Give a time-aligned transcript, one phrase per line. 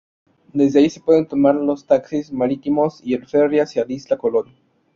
[0.51, 4.45] Desde ahí se pueden tomar los taxis marítimos y el Ferry hacia Isla Colón.